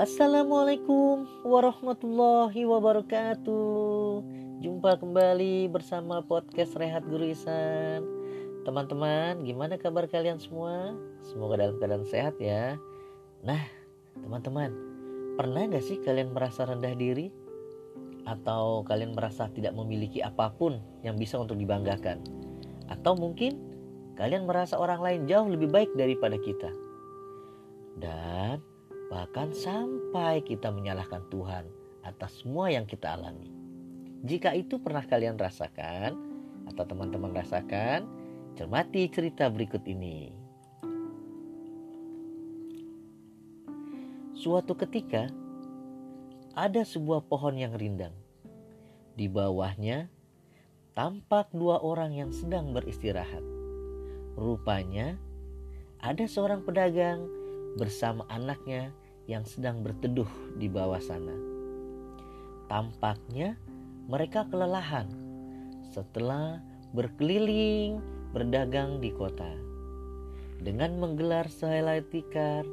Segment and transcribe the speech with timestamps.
[0.00, 4.24] Assalamualaikum warahmatullahi wabarakatuh
[4.64, 8.08] Jumpa kembali bersama podcast Rehat Guru Isan
[8.64, 10.96] Teman-teman gimana kabar kalian semua?
[11.20, 12.80] Semoga dalam keadaan sehat ya
[13.44, 13.60] Nah
[14.24, 14.72] teman-teman
[15.36, 17.28] Pernah gak sih kalian merasa rendah diri?
[18.24, 22.24] Atau kalian merasa tidak memiliki apa pun yang bisa untuk dibanggakan?
[22.88, 23.60] Atau mungkin
[24.16, 26.72] kalian merasa orang lain jauh lebih baik daripada kita?
[28.00, 28.69] Dan
[29.10, 31.66] bahkan sampai kita menyalahkan Tuhan
[32.06, 33.50] atas semua yang kita alami.
[34.22, 36.14] Jika itu pernah kalian rasakan
[36.70, 38.06] atau teman-teman rasakan,
[38.54, 40.30] cermati cerita berikut ini.
[44.38, 45.28] Suatu ketika,
[46.54, 48.14] ada sebuah pohon yang rindang.
[49.18, 50.08] Di bawahnya
[50.94, 53.42] tampak dua orang yang sedang beristirahat.
[54.38, 55.18] Rupanya,
[56.00, 57.26] ada seorang pedagang
[57.76, 58.96] bersama anaknya
[59.30, 60.26] yang sedang berteduh
[60.58, 61.38] di bawah sana.
[62.66, 63.54] Tampaknya
[64.10, 65.06] mereka kelelahan
[65.94, 66.58] setelah
[66.90, 68.02] berkeliling
[68.34, 69.54] berdagang di kota.
[70.58, 72.66] Dengan menggelar sehelai tikar,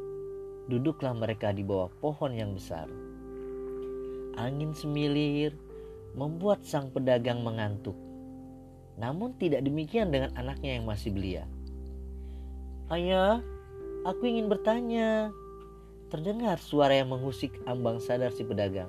[0.66, 2.90] duduklah mereka di bawah pohon yang besar.
[4.42, 5.54] Angin semilir
[6.18, 7.96] membuat sang pedagang mengantuk.
[8.98, 11.46] Namun tidak demikian dengan anaknya yang masih belia.
[12.90, 13.46] Ayah,
[14.10, 15.30] aku ingin bertanya,
[16.08, 18.88] Terdengar suara yang mengusik ambang sadar si pedagang.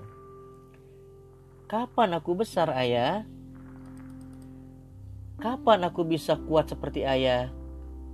[1.67, 3.27] Kapan aku besar, ayah?
[5.43, 7.51] Kapan aku bisa kuat seperti ayah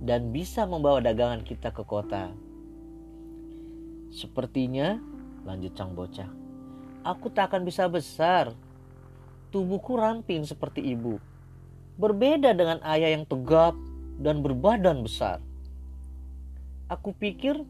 [0.01, 2.33] dan bisa membawa dagangan kita ke kota?
[4.09, 4.97] Sepertinya,
[5.45, 6.29] lanjut sang bocah,
[7.05, 8.57] aku tak akan bisa besar.
[9.53, 11.21] Tubuhku ramping seperti ibu.
[12.01, 13.77] Berbeda dengan ayah yang tegap
[14.17, 15.45] dan berbadan besar.
[16.89, 17.61] Aku pikir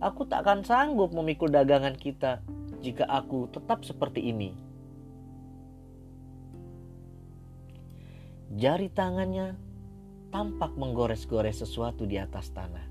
[0.00, 2.40] Aku tak akan sanggup memikul dagangan kita
[2.80, 4.56] jika aku tetap seperti ini.
[8.56, 9.60] Jari tangannya
[10.32, 12.88] tampak menggores-gores sesuatu di atas tanah.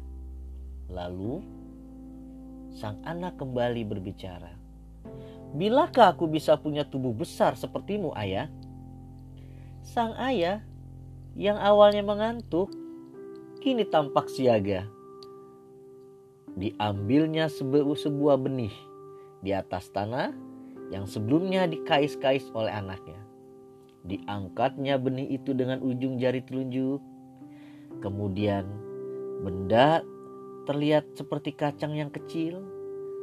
[0.93, 1.41] Lalu,
[2.77, 4.53] sang anak kembali berbicara.
[5.57, 8.53] Bilakah aku bisa punya tubuh besar sepertimu, ayah?
[9.81, 10.61] Sang ayah
[11.33, 12.69] yang awalnya mengantuk,
[13.65, 14.98] kini tampak siaga
[16.59, 18.75] diambilnya sebuah benih
[19.39, 20.35] di atas tanah
[20.91, 23.17] yang sebelumnya dikais-kais oleh anaknya.
[24.03, 26.99] Diangkatnya benih itu dengan ujung jari telunjuk.
[28.03, 28.67] Kemudian
[29.43, 30.03] benda
[30.67, 32.59] terlihat seperti kacang yang kecil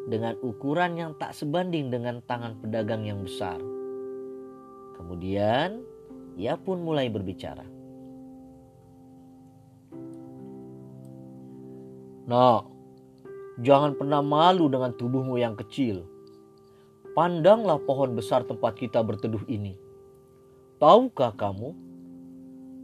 [0.06, 3.58] dengan ukuran yang tak sebanding dengan tangan pedagang yang besar.
[4.96, 5.84] Kemudian
[6.38, 7.64] ia pun mulai berbicara.
[12.26, 12.75] Nah,
[13.56, 16.04] Jangan pernah malu dengan tubuhmu yang kecil.
[17.16, 19.72] Pandanglah pohon besar tempat kita berteduh ini.
[20.76, 21.72] Tahukah kamu,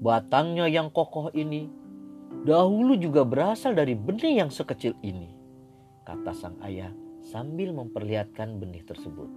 [0.01, 1.69] batangnya yang kokoh ini
[2.49, 5.29] dahulu juga berasal dari benih yang sekecil ini,
[6.09, 6.89] kata sang ayah
[7.21, 9.29] sambil memperlihatkan benih tersebut.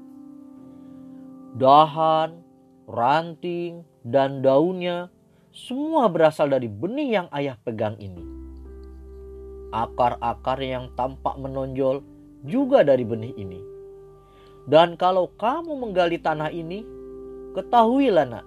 [1.59, 2.39] Dahan,
[2.87, 5.11] ranting, dan daunnya
[5.51, 8.44] semua berasal dari benih yang ayah pegang ini
[9.73, 12.03] akar-akar yang tampak menonjol
[12.45, 13.61] juga dari benih ini.
[14.65, 16.81] Dan kalau kamu menggali tanah ini,
[17.53, 18.45] ketahuilah nak,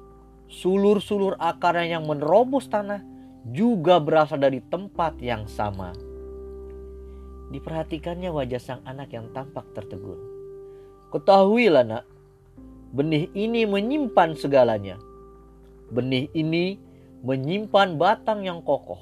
[0.50, 3.02] sulur-sulur akarnya yang menerobos tanah
[3.54, 5.94] juga berasal dari tempat yang sama.
[7.48, 10.18] Diperhatikannya wajah sang anak yang tampak tertegun.
[11.14, 12.04] Ketahuilah nak,
[12.92, 15.00] benih ini menyimpan segalanya.
[15.88, 16.76] Benih ini
[17.24, 19.00] menyimpan batang yang kokoh,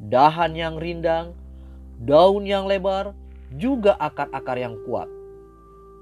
[0.00, 1.36] dahan yang rindang,
[2.00, 3.12] daun yang lebar,
[3.52, 5.10] juga akar-akar yang kuat.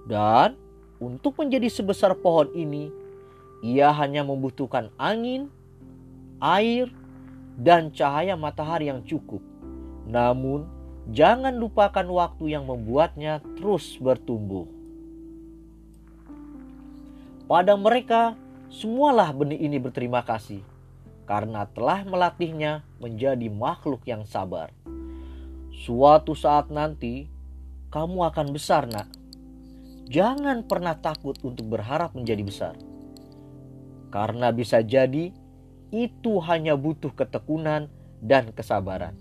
[0.06, 0.54] Dan
[1.02, 2.94] untuk menjadi sebesar pohon ini,
[3.58, 5.50] ia hanya membutuhkan angin,
[6.38, 6.86] air,
[7.58, 9.42] dan cahaya matahari yang cukup.
[10.06, 10.70] Namun,
[11.10, 14.70] jangan lupakan waktu yang membuatnya terus bertumbuh.
[17.50, 18.36] Pada mereka,
[18.68, 20.60] semualah benih ini berterima kasih
[21.28, 24.72] karena telah melatihnya menjadi makhluk yang sabar.
[25.76, 27.28] Suatu saat nanti
[27.92, 29.12] kamu akan besar, Nak.
[30.08, 32.74] Jangan pernah takut untuk berharap menjadi besar.
[34.08, 35.28] Karena bisa jadi
[35.92, 37.92] itu hanya butuh ketekunan
[38.24, 39.12] dan kesabaran.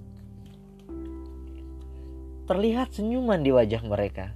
[2.47, 4.31] Terlihat senyuman di wajah mereka.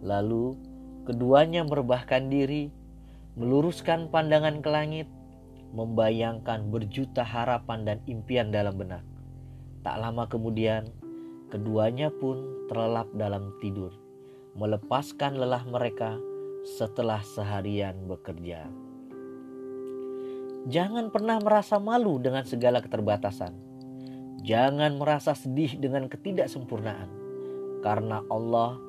[0.00, 0.56] Lalu
[1.04, 2.72] keduanya merebahkan diri,
[3.36, 5.08] meluruskan pandangan ke langit,
[5.76, 9.04] membayangkan berjuta harapan dan impian dalam benak.
[9.84, 10.88] Tak lama kemudian,
[11.46, 13.94] Keduanya pun terlelap dalam tidur.
[14.56, 16.16] melepaskan lelah mereka
[16.64, 18.64] setelah seharian bekerja.
[20.64, 23.52] Jangan pernah merasa malu dengan segala keterbatasan.
[24.40, 27.12] Jangan merasa sedih dengan ketidaksempurnaan,
[27.84, 28.80] karena Allah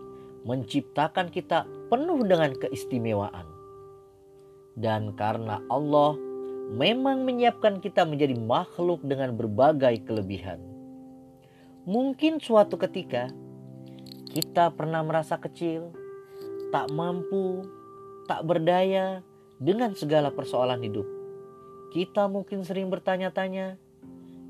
[0.47, 3.51] menciptakan kita penuh dengan keistimewaan,
[4.79, 6.15] dan karena Allah
[6.67, 10.59] memang menyiapkan kita menjadi makhluk dengan berbagai kelebihan.
[11.87, 13.31] Mungkin suatu ketika
[14.27, 15.95] kita pernah merasa kecil,
[16.75, 17.63] tak mampu,
[18.27, 19.23] tak berdaya
[19.57, 21.07] dengan segala persoalan hidup.
[21.95, 23.79] Kita mungkin sering bertanya-tanya,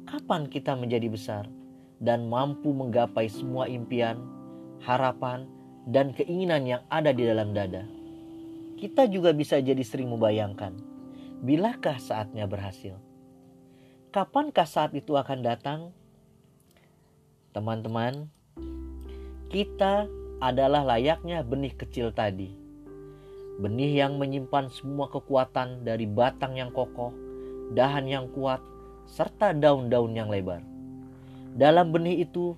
[0.10, 1.46] kapan kita menjadi besar
[2.02, 4.18] dan mampu menggapai semua impian,
[4.81, 5.46] harapan,
[5.86, 7.86] dan keinginan yang ada di dalam dada.
[8.81, 10.97] Kita juga bisa jadi sering membayangkan,
[11.42, 12.98] bilakah saatnya berhasil?
[14.10, 15.94] Kapankah saat itu akan datang?
[17.54, 18.30] Teman-teman,
[19.54, 20.10] kita
[20.42, 22.54] adalah layaknya benih kecil tadi.
[23.57, 27.10] Benih yang menyimpan semua kekuatan dari batang yang kokoh,
[27.74, 28.62] dahan yang kuat,
[29.10, 30.62] serta daun-daun yang lebar.
[31.57, 32.54] Dalam benih itu,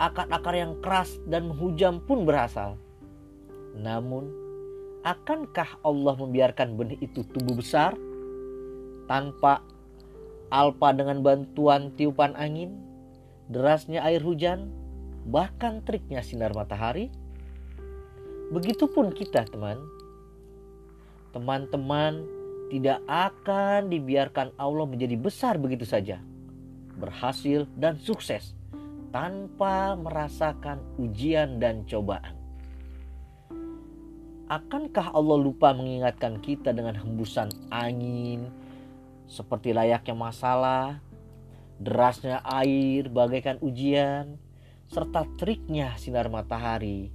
[0.00, 2.80] akar-akar yang keras dan menghujam pun berasal.
[3.76, 4.45] Namun,
[5.06, 7.94] akankah Allah membiarkan benih itu tumbuh besar
[9.06, 9.62] tanpa
[10.50, 12.74] alpa dengan bantuan tiupan angin,
[13.46, 14.74] derasnya air hujan,
[15.30, 17.14] bahkan triknya sinar matahari.
[18.50, 19.78] Begitupun kita, teman.
[21.34, 22.26] Teman-teman
[22.70, 26.18] tidak akan dibiarkan Allah menjadi besar begitu saja,
[26.98, 28.54] berhasil dan sukses
[29.10, 32.35] tanpa merasakan ujian dan cobaan.
[34.46, 38.46] Akankah Allah lupa mengingatkan kita dengan hembusan angin
[39.26, 41.02] seperti layaknya masalah,
[41.82, 44.38] derasnya air bagaikan ujian,
[44.86, 47.10] serta triknya sinar matahari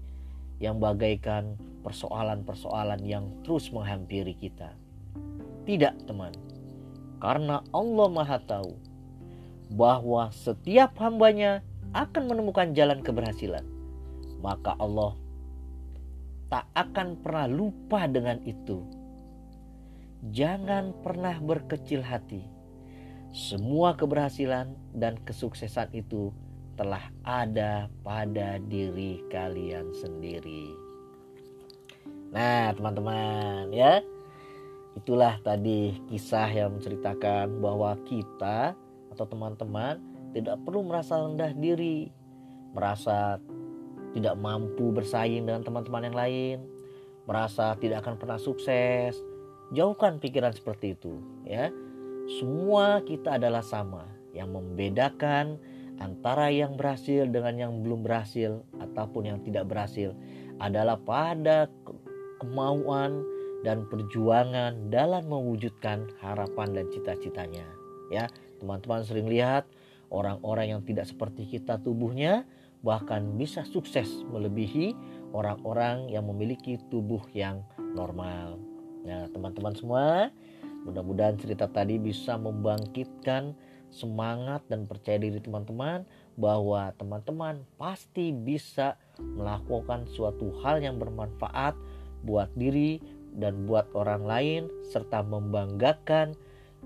[0.60, 1.56] yang bagaikan
[1.88, 4.76] persoalan-persoalan yang terus menghampiri kita.
[5.64, 6.36] Tidak, teman,
[7.24, 8.76] karena Allah Maha Tahu
[9.72, 11.64] bahwa setiap hambanya
[11.96, 13.64] akan menemukan jalan keberhasilan,
[14.44, 15.16] maka Allah
[16.52, 18.84] tak akan pernah lupa dengan itu.
[20.36, 22.44] Jangan pernah berkecil hati.
[23.32, 26.36] Semua keberhasilan dan kesuksesan itu
[26.76, 30.76] telah ada pada diri kalian sendiri.
[32.36, 34.04] Nah, teman-teman, ya.
[35.00, 38.76] Itulah tadi kisah yang menceritakan bahwa kita
[39.16, 40.04] atau teman-teman
[40.36, 42.12] tidak perlu merasa rendah diri,
[42.76, 43.40] merasa
[44.12, 46.58] tidak mampu bersaing dengan teman-teman yang lain,
[47.26, 49.20] merasa tidak akan pernah sukses.
[49.72, 51.72] Jauhkan pikiran seperti itu, ya.
[52.40, 54.04] Semua kita adalah sama.
[54.32, 55.60] Yang membedakan
[56.00, 60.16] antara yang berhasil dengan yang belum berhasil ataupun yang tidak berhasil
[60.60, 61.68] adalah pada
[62.42, 63.22] kemauan
[63.62, 67.66] dan perjuangan dalam mewujudkan harapan dan cita-citanya.
[68.10, 68.28] Ya,
[68.60, 69.70] teman-teman sering lihat
[70.12, 72.44] orang-orang yang tidak seperti kita tubuhnya
[72.82, 74.98] bahkan bisa sukses melebihi
[75.32, 78.58] orang-orang yang memiliki tubuh yang normal.
[79.06, 80.30] Nah, teman-teman semua,
[80.86, 83.54] mudah-mudahan cerita tadi bisa membangkitkan
[83.92, 86.08] semangat dan percaya diri teman-teman
[86.40, 91.76] bahwa teman-teman pasti bisa melakukan suatu hal yang bermanfaat
[92.24, 93.04] buat diri
[93.36, 96.36] dan buat orang lain serta membanggakan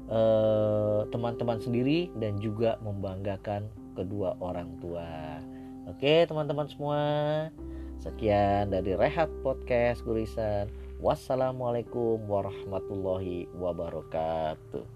[0.10, 5.41] eh, teman-teman uh, sendiri dan juga membanggakan kedua orang tua.
[5.86, 7.01] Oke, teman-teman semua.
[8.01, 10.65] Sekian dari Rehat Podcast Gurisan.
[10.98, 14.95] Wassalamualaikum warahmatullahi wabarakatuh.